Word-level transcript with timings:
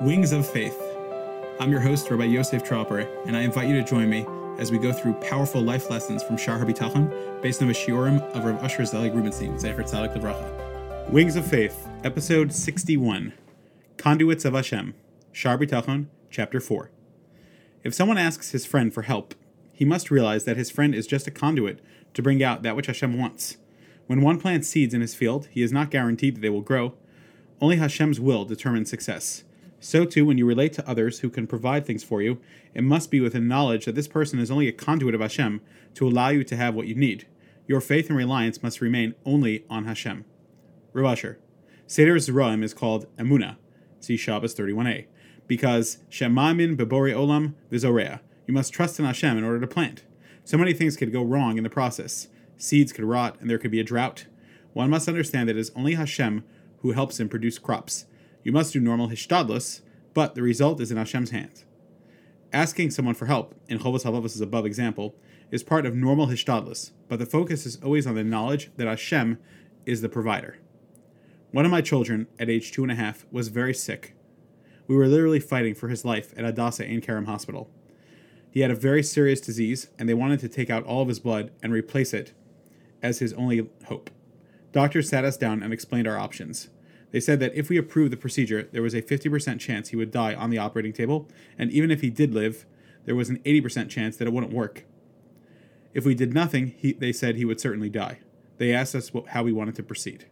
Wings 0.00 0.32
of 0.32 0.48
Faith. 0.48 0.80
I'm 1.60 1.70
your 1.70 1.80
host, 1.80 2.10
Rabbi 2.10 2.24
Yosef 2.24 2.64
Tropper, 2.64 3.00
and 3.26 3.36
I 3.36 3.42
invite 3.42 3.68
you 3.68 3.76
to 3.76 3.84
join 3.86 4.08
me 4.08 4.24
as 4.56 4.72
we 4.72 4.78
go 4.78 4.94
through 4.94 5.12
powerful 5.20 5.60
life 5.60 5.90
lessons 5.90 6.22
from 6.22 6.38
Shar 6.38 6.58
HaBitachon 6.58 7.42
based 7.42 7.60
on 7.60 7.68
the 7.68 7.74
shiurim 7.74 8.22
of 8.34 8.46
Rav 8.46 8.64
Usher 8.64 8.86
Zelig 8.86 9.12
Rubenstein, 9.12 9.56
Zecher 9.56 9.82
Tzadik 9.82 10.16
Levracha. 10.16 11.10
Wings 11.10 11.36
of 11.36 11.46
Faith, 11.46 11.86
Episode 12.02 12.50
61, 12.50 13.34
Conduits 13.98 14.46
of 14.46 14.54
Hashem, 14.54 14.94
Shar 15.32 15.58
HaBitachon, 15.58 16.06
Chapter 16.30 16.60
4. 16.60 16.90
If 17.84 17.92
someone 17.92 18.16
asks 18.16 18.52
his 18.52 18.64
friend 18.64 18.94
for 18.94 19.02
help, 19.02 19.34
he 19.74 19.84
must 19.84 20.10
realize 20.10 20.44
that 20.44 20.56
his 20.56 20.70
friend 20.70 20.94
is 20.94 21.06
just 21.06 21.26
a 21.26 21.30
conduit 21.30 21.78
to 22.14 22.22
bring 22.22 22.42
out 22.42 22.62
that 22.62 22.74
which 22.74 22.86
Hashem 22.86 23.18
wants. 23.18 23.58
When 24.06 24.22
one 24.22 24.40
plants 24.40 24.66
seeds 24.68 24.94
in 24.94 25.02
his 25.02 25.14
field, 25.14 25.48
he 25.50 25.60
is 25.62 25.74
not 25.74 25.90
guaranteed 25.90 26.36
that 26.36 26.40
they 26.40 26.48
will 26.48 26.62
grow. 26.62 26.94
Only 27.60 27.76
Hashem's 27.76 28.18
will 28.18 28.46
determines 28.46 28.88
success. 28.88 29.44
So, 29.82 30.04
too, 30.04 30.26
when 30.26 30.36
you 30.36 30.44
relate 30.44 30.74
to 30.74 30.88
others 30.88 31.20
who 31.20 31.30
can 31.30 31.46
provide 31.46 31.86
things 31.86 32.04
for 32.04 32.20
you, 32.20 32.38
it 32.74 32.84
must 32.84 33.10
be 33.10 33.20
with 33.20 33.32
the 33.32 33.40
knowledge 33.40 33.86
that 33.86 33.94
this 33.94 34.08
person 34.08 34.38
is 34.38 34.50
only 34.50 34.68
a 34.68 34.72
conduit 34.72 35.14
of 35.14 35.22
Hashem 35.22 35.62
to 35.94 36.06
allow 36.06 36.28
you 36.28 36.44
to 36.44 36.56
have 36.56 36.74
what 36.74 36.86
you 36.86 36.94
need. 36.94 37.26
Your 37.66 37.80
faith 37.80 38.08
and 38.08 38.16
reliance 38.16 38.62
must 38.62 38.82
remain 38.82 39.14
only 39.24 39.64
on 39.70 39.86
Hashem. 39.86 40.26
Rav 40.92 41.12
Usher. 41.12 41.38
Seder 41.86 42.16
Zeraim 42.16 42.62
is 42.62 42.74
called 42.74 43.06
Emuna, 43.16 43.56
see 44.00 44.18
Shabbos 44.18 44.54
31a, 44.54 45.06
because 45.46 45.98
Shemamin 46.10 46.76
Bebori 46.76 47.14
Olam 47.14 47.54
Vizorea. 47.72 48.20
You 48.46 48.52
must 48.52 48.74
trust 48.74 48.98
in 48.98 49.06
Hashem 49.06 49.38
in 49.38 49.44
order 49.44 49.60
to 49.60 49.66
plant. 49.66 50.04
So 50.44 50.58
many 50.58 50.74
things 50.74 50.96
could 50.96 51.12
go 51.12 51.22
wrong 51.22 51.56
in 51.56 51.64
the 51.64 51.70
process. 51.70 52.28
Seeds 52.58 52.92
could 52.92 53.04
rot, 53.04 53.40
and 53.40 53.48
there 53.48 53.58
could 53.58 53.70
be 53.70 53.80
a 53.80 53.84
drought. 53.84 54.26
One 54.74 54.90
must 54.90 55.08
understand 55.08 55.48
that 55.48 55.56
it 55.56 55.60
is 55.60 55.72
only 55.74 55.94
Hashem 55.94 56.44
who 56.82 56.92
helps 56.92 57.18
him 57.18 57.28
produce 57.28 57.58
crops. 57.58 58.04
You 58.42 58.52
must 58.52 58.72
do 58.72 58.80
normal 58.80 59.08
hishtadlus, 59.08 59.82
but 60.14 60.34
the 60.34 60.42
result 60.42 60.80
is 60.80 60.90
in 60.90 60.96
Hashem's 60.96 61.30
hands. 61.30 61.64
Asking 62.52 62.90
someone 62.90 63.14
for 63.14 63.26
help, 63.26 63.54
in 63.68 63.78
Chovos 63.78 64.04
Halevavos' 64.04 64.40
above 64.40 64.66
example, 64.66 65.14
is 65.50 65.62
part 65.62 65.86
of 65.86 65.94
normal 65.94 66.26
hishtadlus, 66.26 66.92
but 67.08 67.18
the 67.18 67.26
focus 67.26 67.66
is 67.66 67.76
always 67.82 68.06
on 68.06 68.14
the 68.14 68.24
knowledge 68.24 68.70
that 68.76 68.88
Hashem 68.88 69.38
is 69.86 70.00
the 70.00 70.08
provider. 70.08 70.58
One 71.52 71.64
of 71.64 71.70
my 71.70 71.80
children, 71.80 72.28
at 72.38 72.48
age 72.48 72.72
two 72.72 72.82
and 72.82 72.92
a 72.92 72.96
half, 72.96 73.26
was 73.30 73.48
very 73.48 73.74
sick. 73.74 74.14
We 74.86 74.96
were 74.96 75.08
literally 75.08 75.40
fighting 75.40 75.74
for 75.74 75.88
his 75.88 76.04
life 76.04 76.32
at 76.36 76.44
Hadassah 76.44 76.86
Ein 76.86 77.00
Kerem 77.00 77.26
Hospital. 77.26 77.70
He 78.50 78.60
had 78.60 78.70
a 78.70 78.76
very 78.76 79.02
serious 79.02 79.40
disease, 79.40 79.88
and 79.98 80.08
they 80.08 80.14
wanted 80.14 80.40
to 80.40 80.48
take 80.48 80.70
out 80.70 80.84
all 80.84 81.02
of 81.02 81.08
his 81.08 81.20
blood 81.20 81.52
and 81.62 81.72
replace 81.72 82.12
it 82.12 82.32
as 83.02 83.20
his 83.20 83.32
only 83.34 83.68
hope. 83.86 84.10
Doctors 84.72 85.08
sat 85.08 85.24
us 85.24 85.36
down 85.36 85.62
and 85.62 85.72
explained 85.72 86.08
our 86.08 86.18
options. 86.18 86.68
They 87.10 87.20
said 87.20 87.40
that 87.40 87.54
if 87.54 87.68
we 87.68 87.76
approved 87.76 88.12
the 88.12 88.16
procedure, 88.16 88.68
there 88.72 88.82
was 88.82 88.94
a 88.94 89.02
50% 89.02 89.58
chance 89.58 89.88
he 89.88 89.96
would 89.96 90.10
die 90.10 90.34
on 90.34 90.50
the 90.50 90.58
operating 90.58 90.92
table, 90.92 91.28
and 91.58 91.70
even 91.70 91.90
if 91.90 92.00
he 92.00 92.10
did 92.10 92.34
live, 92.34 92.66
there 93.04 93.16
was 93.16 93.28
an 93.28 93.38
80% 93.38 93.88
chance 93.88 94.16
that 94.16 94.28
it 94.28 94.32
wouldn't 94.32 94.52
work. 94.52 94.84
If 95.92 96.04
we 96.04 96.14
did 96.14 96.32
nothing, 96.32 96.74
he, 96.76 96.92
they 96.92 97.12
said 97.12 97.34
he 97.34 97.44
would 97.44 97.60
certainly 97.60 97.88
die. 97.88 98.20
They 98.58 98.72
asked 98.72 98.94
us 98.94 99.12
what, 99.12 99.28
how 99.28 99.42
we 99.42 99.52
wanted 99.52 99.74
to 99.76 99.82
proceed. 99.82 100.26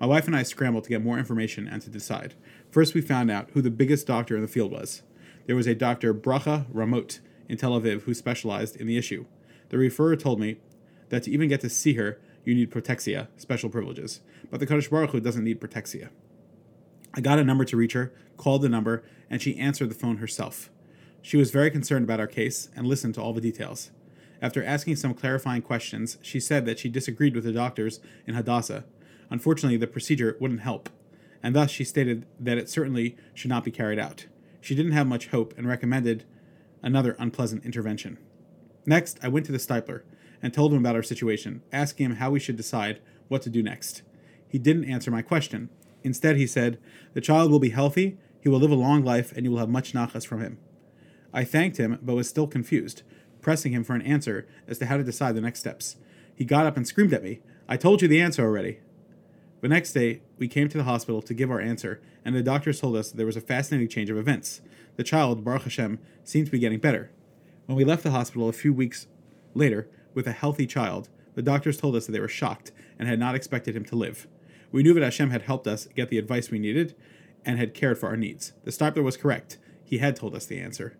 My 0.00 0.06
wife 0.06 0.26
and 0.26 0.36
I 0.36 0.42
scrambled 0.42 0.84
to 0.84 0.90
get 0.90 1.02
more 1.02 1.18
information 1.18 1.66
and 1.66 1.80
to 1.82 1.90
decide. 1.90 2.34
First, 2.70 2.94
we 2.94 3.00
found 3.00 3.30
out 3.30 3.48
who 3.52 3.62
the 3.62 3.70
biggest 3.70 4.06
doctor 4.06 4.36
in 4.36 4.42
the 4.42 4.48
field 4.48 4.70
was. 4.70 5.02
There 5.46 5.56
was 5.56 5.66
a 5.66 5.74
Dr. 5.74 6.12
Bracha 6.12 6.70
Ramot 6.72 7.20
in 7.48 7.56
Tel 7.56 7.80
Aviv 7.80 8.02
who 8.02 8.14
specialized 8.14 8.76
in 8.76 8.86
the 8.86 8.98
issue. 8.98 9.24
The 9.70 9.76
referrer 9.76 10.18
told 10.18 10.38
me 10.38 10.58
that 11.08 11.22
to 11.24 11.30
even 11.30 11.48
get 11.48 11.60
to 11.62 11.70
see 11.70 11.94
her, 11.94 12.20
you 12.44 12.54
need 12.54 12.70
protexia, 12.70 13.28
special 13.36 13.70
privileges. 13.70 14.20
But 14.50 14.60
the 14.60 14.66
Kadosh 14.66 14.90
Baruch 14.90 15.10
Hu 15.10 15.20
doesn't 15.20 15.44
need 15.44 15.60
protexia. 15.60 16.08
I 17.14 17.20
got 17.20 17.38
a 17.38 17.44
number 17.44 17.64
to 17.64 17.76
reach 17.76 17.94
her, 17.94 18.12
called 18.36 18.62
the 18.62 18.68
number, 18.68 19.02
and 19.30 19.42
she 19.42 19.58
answered 19.58 19.90
the 19.90 19.94
phone 19.94 20.18
herself. 20.18 20.70
She 21.22 21.36
was 21.36 21.50
very 21.50 21.70
concerned 21.70 22.04
about 22.04 22.20
our 22.20 22.26
case 22.26 22.68
and 22.76 22.86
listened 22.86 23.14
to 23.14 23.22
all 23.22 23.32
the 23.32 23.40
details. 23.40 23.90
After 24.40 24.62
asking 24.62 24.96
some 24.96 25.14
clarifying 25.14 25.62
questions, 25.62 26.18
she 26.22 26.38
said 26.38 26.64
that 26.66 26.78
she 26.78 26.88
disagreed 26.88 27.34
with 27.34 27.44
the 27.44 27.52
doctors 27.52 28.00
in 28.26 28.34
Hadassah. 28.34 28.84
Unfortunately, 29.30 29.76
the 29.76 29.86
procedure 29.86 30.36
wouldn't 30.40 30.60
help, 30.60 30.88
and 31.42 31.54
thus 31.54 31.70
she 31.70 31.84
stated 31.84 32.24
that 32.38 32.58
it 32.58 32.70
certainly 32.70 33.16
should 33.34 33.50
not 33.50 33.64
be 33.64 33.70
carried 33.70 33.98
out. 33.98 34.26
She 34.60 34.74
didn't 34.74 34.92
have 34.92 35.06
much 35.06 35.28
hope 35.28 35.54
and 35.58 35.66
recommended 35.66 36.24
another 36.82 37.16
unpleasant 37.18 37.64
intervention. 37.64 38.18
Next, 38.86 39.18
I 39.22 39.28
went 39.28 39.44
to 39.46 39.52
the 39.52 39.58
Steipler 39.58 40.02
and 40.42 40.52
told 40.52 40.72
him 40.72 40.78
about 40.78 40.96
our 40.96 41.02
situation, 41.02 41.62
asking 41.72 42.06
him 42.06 42.16
how 42.16 42.30
we 42.30 42.40
should 42.40 42.56
decide 42.56 43.00
what 43.28 43.42
to 43.42 43.50
do 43.50 43.62
next. 43.62 44.02
He 44.48 44.58
didn't 44.58 44.90
answer 44.90 45.10
my 45.10 45.22
question. 45.22 45.68
Instead, 46.02 46.36
he 46.36 46.46
said, 46.46 46.78
The 47.14 47.20
child 47.20 47.50
will 47.50 47.58
be 47.58 47.70
healthy, 47.70 48.18
he 48.40 48.48
will 48.48 48.60
live 48.60 48.70
a 48.70 48.76
long 48.76 49.04
life, 49.04 49.32
and 49.32 49.44
you 49.44 49.50
will 49.50 49.58
have 49.58 49.68
much 49.68 49.92
nachas 49.92 50.26
from 50.26 50.40
him. 50.40 50.58
I 51.32 51.44
thanked 51.44 51.76
him, 51.76 51.98
but 52.00 52.14
was 52.14 52.28
still 52.28 52.46
confused, 52.46 53.02
pressing 53.40 53.72
him 53.72 53.84
for 53.84 53.94
an 53.94 54.02
answer 54.02 54.46
as 54.66 54.78
to 54.78 54.86
how 54.86 54.96
to 54.96 55.04
decide 55.04 55.34
the 55.34 55.40
next 55.40 55.60
steps. 55.60 55.96
He 56.34 56.44
got 56.44 56.66
up 56.66 56.76
and 56.76 56.86
screamed 56.86 57.12
at 57.12 57.24
me, 57.24 57.40
I 57.68 57.76
told 57.76 58.00
you 58.00 58.08
the 58.08 58.20
answer 58.20 58.42
already. 58.44 58.78
The 59.60 59.68
next 59.68 59.92
day, 59.92 60.22
we 60.38 60.48
came 60.48 60.68
to 60.68 60.78
the 60.78 60.84
hospital 60.84 61.20
to 61.20 61.34
give 61.34 61.50
our 61.50 61.60
answer, 61.60 62.00
and 62.24 62.34
the 62.34 62.42
doctors 62.42 62.80
told 62.80 62.96
us 62.96 63.10
there 63.10 63.26
was 63.26 63.36
a 63.36 63.42
fascinating 63.42 63.88
change 63.88 64.08
of 64.08 64.16
events. 64.16 64.62
The 64.96 65.04
child, 65.04 65.44
Baruch 65.44 65.64
Hashem, 65.64 65.98
seemed 66.24 66.46
to 66.46 66.52
be 66.52 66.58
getting 66.58 66.78
better. 66.78 67.10
When 67.66 67.76
we 67.76 67.84
left 67.84 68.04
the 68.04 68.12
hospital 68.12 68.48
a 68.48 68.54
few 68.54 68.72
weeks 68.72 69.06
later, 69.52 69.88
with 70.14 70.26
a 70.26 70.32
healthy 70.32 70.66
child, 70.66 71.08
the 71.34 71.42
doctors 71.42 71.78
told 71.78 71.94
us 71.94 72.06
that 72.06 72.12
they 72.12 72.20
were 72.20 72.28
shocked 72.28 72.72
and 72.98 73.08
had 73.08 73.18
not 73.18 73.34
expected 73.34 73.76
him 73.76 73.84
to 73.86 73.96
live. 73.96 74.26
We 74.72 74.82
knew 74.82 74.94
that 74.94 75.02
Hashem 75.02 75.30
had 75.30 75.42
helped 75.42 75.66
us 75.66 75.86
get 75.94 76.08
the 76.08 76.18
advice 76.18 76.50
we 76.50 76.58
needed 76.58 76.94
and 77.44 77.58
had 77.58 77.74
cared 77.74 77.98
for 77.98 78.08
our 78.08 78.16
needs. 78.16 78.52
The 78.64 78.70
Steipler 78.70 79.02
was 79.02 79.16
correct. 79.16 79.58
He 79.84 79.98
had 79.98 80.16
told 80.16 80.34
us 80.34 80.46
the 80.46 80.60
answer. 80.60 80.96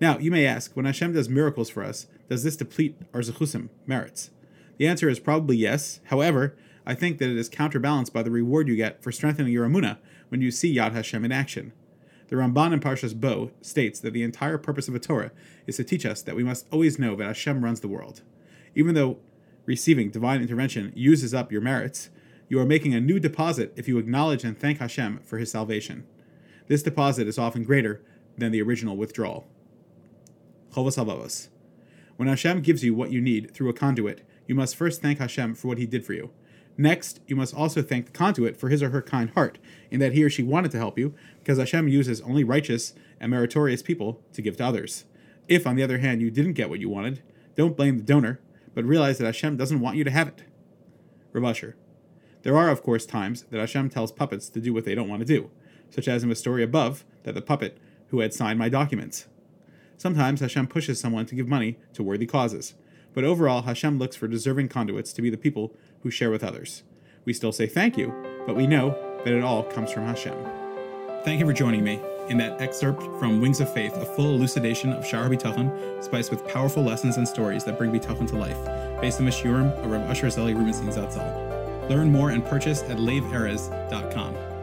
Now, 0.00 0.18
you 0.18 0.30
may 0.30 0.46
ask, 0.46 0.72
when 0.74 0.84
Hashem 0.84 1.12
does 1.12 1.28
miracles 1.28 1.70
for 1.70 1.82
us, 1.82 2.06
does 2.28 2.44
this 2.44 2.56
deplete 2.56 2.96
our 3.12 3.20
zechusim, 3.20 3.68
merits? 3.86 4.30
The 4.76 4.86
answer 4.86 5.08
is 5.08 5.18
probably 5.18 5.56
yes. 5.56 6.00
However, 6.04 6.56
I 6.86 6.94
think 6.94 7.18
that 7.18 7.30
it 7.30 7.36
is 7.36 7.48
counterbalanced 7.48 8.12
by 8.12 8.22
the 8.22 8.30
reward 8.30 8.68
you 8.68 8.76
get 8.76 9.02
for 9.02 9.10
strengthening 9.10 9.52
your 9.52 9.68
emuna 9.68 9.98
when 10.28 10.40
you 10.40 10.50
see 10.50 10.76
Yad 10.76 10.92
Hashem 10.92 11.24
in 11.24 11.32
action. 11.32 11.72
The 12.28 12.36
Ramban 12.36 12.74
in 12.74 12.80
Parshas 12.80 13.18
Bo 13.18 13.50
states 13.62 14.00
that 14.00 14.12
the 14.12 14.22
entire 14.22 14.58
purpose 14.58 14.86
of 14.86 14.94
a 14.94 14.98
Torah 14.98 15.32
is 15.66 15.76
to 15.76 15.84
teach 15.84 16.04
us 16.04 16.22
that 16.22 16.36
we 16.36 16.44
must 16.44 16.66
always 16.70 16.98
know 16.98 17.16
that 17.16 17.26
Hashem 17.26 17.64
runs 17.64 17.80
the 17.80 17.88
world. 17.88 18.20
Even 18.74 18.94
though 18.94 19.18
receiving 19.64 20.10
divine 20.10 20.42
intervention 20.42 20.92
uses 20.94 21.32
up 21.32 21.50
your 21.50 21.62
merits, 21.62 22.10
you 22.48 22.60
are 22.60 22.66
making 22.66 22.94
a 22.94 23.00
new 23.00 23.18
deposit 23.18 23.72
if 23.76 23.88
you 23.88 23.98
acknowledge 23.98 24.44
and 24.44 24.58
thank 24.58 24.78
Hashem 24.78 25.20
for 25.24 25.38
his 25.38 25.50
salvation. 25.50 26.06
This 26.66 26.82
deposit 26.82 27.26
is 27.26 27.38
often 27.38 27.64
greater 27.64 28.02
than 28.36 28.52
the 28.52 28.62
original 28.62 28.96
withdrawal. 28.96 29.46
Chovos 30.72 30.96
Halevavos. 30.96 31.48
When 32.16 32.28
Hashem 32.28 32.60
gives 32.60 32.84
you 32.84 32.94
what 32.94 33.10
you 33.10 33.22
need 33.22 33.54
through 33.54 33.70
a 33.70 33.74
conduit, 33.74 34.26
you 34.46 34.54
must 34.54 34.76
first 34.76 35.00
thank 35.00 35.18
Hashem 35.18 35.54
for 35.54 35.68
what 35.68 35.78
he 35.78 35.86
did 35.86 36.04
for 36.04 36.12
you. 36.12 36.30
Next, 36.80 37.18
you 37.26 37.34
must 37.34 37.54
also 37.54 37.82
thank 37.82 38.06
the 38.06 38.12
conduit 38.12 38.56
for 38.56 38.68
his 38.68 38.84
or 38.84 38.90
her 38.90 39.02
kind 39.02 39.30
heart, 39.30 39.58
in 39.90 39.98
that 39.98 40.12
he 40.12 40.22
or 40.22 40.30
she 40.30 40.44
wanted 40.44 40.70
to 40.70 40.78
help 40.78 40.96
you, 40.96 41.12
because 41.40 41.58
Hashem 41.58 41.88
uses 41.88 42.20
only 42.20 42.44
righteous 42.44 42.94
and 43.18 43.32
meritorious 43.32 43.82
people 43.82 44.22
to 44.32 44.40
give 44.40 44.56
to 44.58 44.64
others. 44.64 45.04
If, 45.48 45.66
on 45.66 45.74
the 45.74 45.82
other 45.82 45.98
hand, 45.98 46.22
you 46.22 46.30
didn't 46.30 46.52
get 46.52 46.70
what 46.70 46.78
you 46.78 46.88
wanted, 46.88 47.20
don't 47.56 47.76
blame 47.76 47.98
the 47.98 48.04
donor, 48.04 48.40
but 48.74 48.84
realize 48.84 49.18
that 49.18 49.26
Hashem 49.26 49.56
doesn't 49.56 49.80
want 49.80 49.96
you 49.96 50.04
to 50.04 50.10
have 50.12 50.28
it. 50.28 50.44
Rav 51.32 51.44
Usher. 51.44 51.74
There 52.42 52.56
are, 52.56 52.70
of 52.70 52.84
course, 52.84 53.04
times 53.04 53.42
that 53.50 53.58
Hashem 53.58 53.90
tells 53.90 54.12
puppets 54.12 54.48
to 54.50 54.60
do 54.60 54.72
what 54.72 54.84
they 54.84 54.94
don't 54.94 55.08
want 55.08 55.18
to 55.18 55.26
do, 55.26 55.50
such 55.90 56.06
as 56.06 56.22
in 56.22 56.28
the 56.28 56.36
story 56.36 56.62
above 56.62 57.04
that 57.24 57.34
the 57.34 57.42
puppet 57.42 57.78
who 58.10 58.20
had 58.20 58.32
signed 58.32 58.58
my 58.58 58.68
documents. 58.68 59.26
Sometimes 59.96 60.40
Hashem 60.40 60.68
pushes 60.68 61.00
someone 61.00 61.26
to 61.26 61.34
give 61.34 61.48
money 61.48 61.76
to 61.94 62.04
worthy 62.04 62.26
causes, 62.26 62.74
but 63.14 63.24
overall, 63.24 63.62
Hashem 63.62 63.98
looks 63.98 64.16
for 64.16 64.28
deserving 64.28 64.68
conduits 64.68 65.12
to 65.12 65.22
be 65.22 65.30
the 65.30 65.36
people 65.36 65.74
who 66.02 66.10
share 66.10 66.30
with 66.30 66.44
others. 66.44 66.82
We 67.24 67.32
still 67.32 67.52
say 67.52 67.66
thank 67.66 67.96
you, 67.96 68.14
but 68.46 68.56
we 68.56 68.66
know 68.66 68.96
that 69.24 69.34
it 69.34 69.42
all 69.42 69.64
comes 69.64 69.90
from 69.90 70.04
Hashem. 70.04 70.36
Thank 71.24 71.40
you 71.40 71.46
for 71.46 71.52
joining 71.52 71.84
me 71.84 72.00
in 72.28 72.38
that 72.38 72.60
excerpt 72.60 73.02
from 73.18 73.40
Wings 73.40 73.60
of 73.60 73.72
Faith, 73.72 73.94
a 73.96 74.04
full 74.04 74.34
elucidation 74.34 74.92
of 74.92 75.06
Shar 75.06 75.28
HaBitachon, 75.28 76.02
spiced 76.02 76.30
with 76.30 76.46
powerful 76.48 76.82
lessons 76.82 77.16
and 77.16 77.26
stories 77.26 77.64
that 77.64 77.78
bring 77.78 77.90
Bitachon 77.90 78.28
to 78.28 78.36
life, 78.36 79.00
based 79.00 79.18
on 79.18 79.26
the 79.26 79.32
Shiurim 79.32 79.72
of 79.84 79.90
Rav 79.90 80.02
Usher 80.10 80.30
Zelig 80.30 80.56
Rubenstein 80.56 80.88
Zatzal. 80.88 81.88
Learn 81.88 82.12
more 82.12 82.30
and 82.30 82.44
purchase 82.44 82.82
at 82.82 82.98
laveerez.com. 82.98 84.57